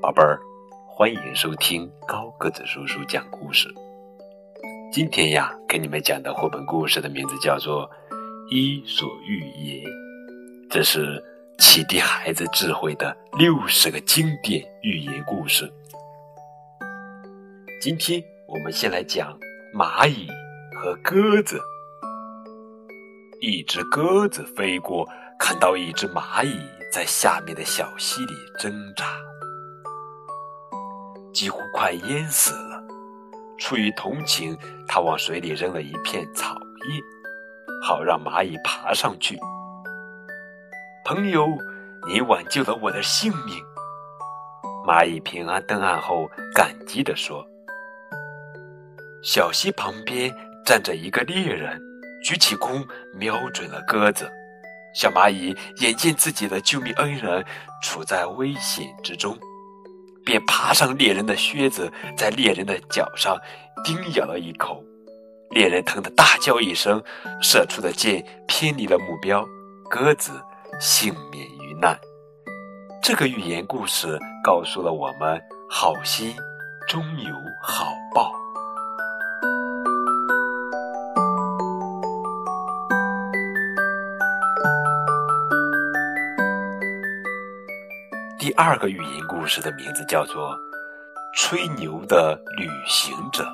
[0.00, 0.40] 宝贝儿，
[0.86, 3.68] 欢迎收听高个子叔叔讲故事。
[4.90, 7.86] 今天呀，给你们讲的绘本故事的名字叫做
[8.48, 9.84] 《伊索寓言》，
[10.70, 11.22] 这是
[11.58, 15.70] 启迪孩子智慧的六十个经典寓言故事。
[17.82, 19.38] 今天我们先来讲
[19.74, 20.26] 蚂蚁
[20.80, 21.60] 和鸽子。
[23.42, 25.06] 一只鸽子飞过，
[25.38, 26.58] 看到一只蚂蚁
[26.90, 29.04] 在下面的小溪里挣扎，
[31.32, 32.82] 几乎快淹死了。
[33.58, 34.56] 出于同情，
[34.88, 36.54] 他往水里扔了一片草
[36.88, 37.00] 叶，
[37.82, 39.38] 好让蚂蚁爬上去。
[41.04, 41.46] 朋友，
[42.08, 43.62] 你挽救了我的性命。
[44.86, 47.46] 蚂蚁平安登岸后，感激地说
[49.22, 51.80] ：“小溪旁边站着一个猎人。”
[52.22, 54.30] 举起弓，瞄准了鸽子。
[54.94, 57.42] 小蚂蚁眼见自己的救命恩人
[57.82, 59.38] 处在危险之中，
[60.24, 63.36] 便爬上猎人的靴子，在猎人的脚上
[63.84, 64.82] 叮咬了一口。
[65.50, 67.02] 猎人疼得大叫一声，
[67.42, 69.44] 射出的箭偏离了目标，
[69.88, 70.32] 鸽子
[70.78, 71.98] 幸免于难。
[73.02, 76.34] 这个寓言故事告诉了我们：好心
[76.86, 78.32] 终有好报。
[88.50, 90.50] 第二个寓言故事的名字叫做
[91.36, 93.44] 《吹牛的旅行者》。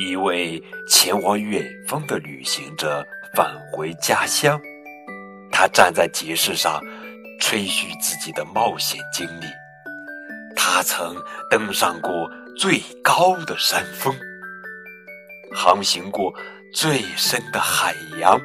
[0.00, 4.58] 一位前往远方的旅行者返回家乡，
[5.52, 6.80] 他站在集市上
[7.38, 9.44] 吹嘘自己的冒险经历。
[10.56, 11.14] 他曾
[11.50, 14.10] 登上过最高的山峰，
[15.54, 16.32] 航行过
[16.72, 18.40] 最深的海洋，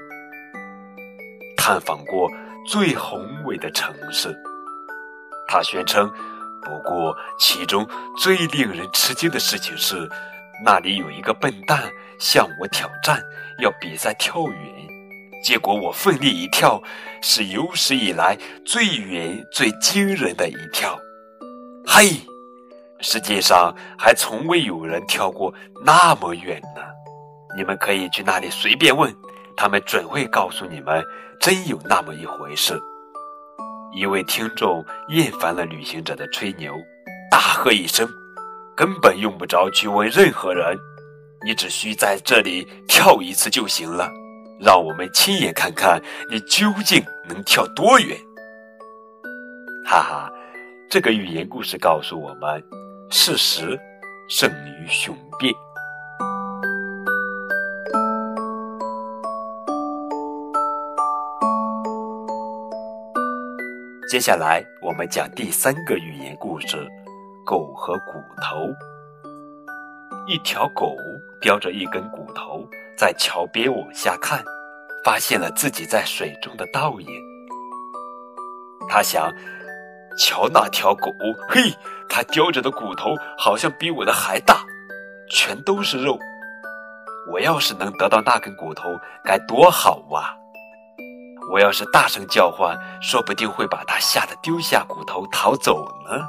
[1.55, 2.29] 探访过
[2.67, 4.37] 最宏伟的城市。
[5.53, 6.11] 他宣称，
[6.63, 7.87] 不过其中
[8.17, 10.09] 最令人吃惊的事情是，
[10.65, 11.83] 那里有一个笨蛋
[12.17, 13.21] 向我挑战，
[13.59, 14.59] 要比赛跳远。
[15.43, 16.81] 结果我奋力一跳，
[17.21, 20.99] 是有史以来最远、最惊人的一跳。
[21.85, 22.09] 嘿，
[22.99, 25.53] 世界上还从未有人跳过
[25.85, 26.81] 那么远呢！
[27.55, 29.15] 你们可以去那里随便问，
[29.55, 31.05] 他们准会告诉你们，
[31.39, 32.73] 真有那么一回事。
[33.95, 36.75] 一位听众厌烦了旅行者的吹牛，
[37.29, 38.07] 大喝一声
[38.75, 40.77] ：“根本用不着去问任何人，
[41.45, 44.09] 你只需在这里跳一次就行了。
[44.59, 48.17] 让我们亲眼看看你究竟能跳多远。”
[49.85, 50.31] 哈哈，
[50.89, 52.63] 这个寓言故事告诉我们：
[53.11, 53.79] 事实
[54.27, 55.53] 胜于雄辩。
[64.13, 66.87] 接下来我们讲第三个寓言故事：
[67.43, 68.71] 狗和骨头。
[70.27, 70.95] 一条狗
[71.41, 72.63] 叼着一根骨头
[72.95, 74.45] 在桥边往下看，
[75.03, 77.07] 发现了自己在水中的倒影。
[78.87, 79.33] 他想：
[80.15, 81.11] 瞧那条狗，
[81.49, 81.73] 嘿，
[82.07, 84.63] 它叼着的骨头好像比我的还大，
[85.27, 86.19] 全都是肉。
[87.31, 90.37] 我要是能得到那根骨头，该多好啊！
[91.53, 96.25] 我要是大声叫唤，说不定会把他吓得丢下骨头逃走呢。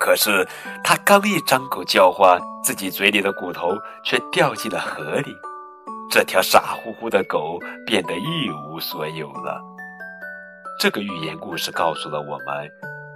[0.00, 0.48] 可是
[0.82, 5.36] 他刚一张口叫唤，自己嘴里的骨头却掉进了河里。
[6.10, 9.60] 这条傻乎乎的狗变得一无所有了。
[10.80, 12.70] 这个寓言故事告诉了我们：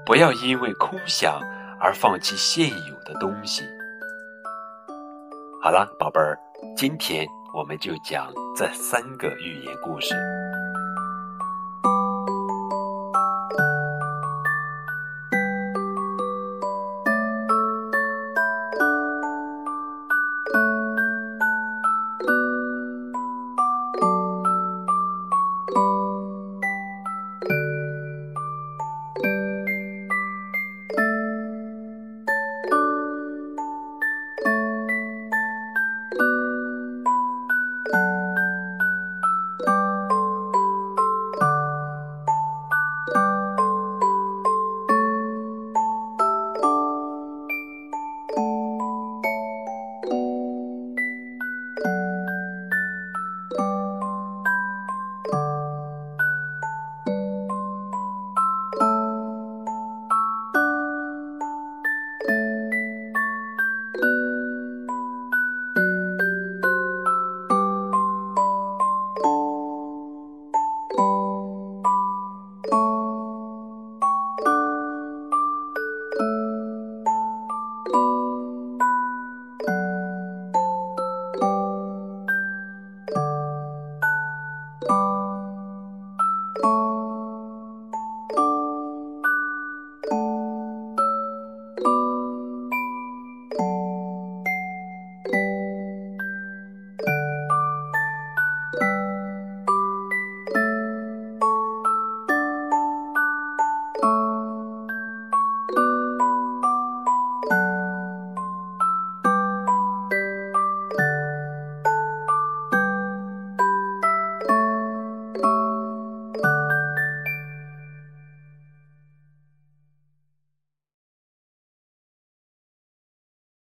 [0.04, 1.40] 不要因为空想
[1.80, 3.64] 而放弃现有的东西。
[5.62, 6.38] 好了，宝贝儿，
[6.76, 10.14] 今天我们就讲这三个寓言故事。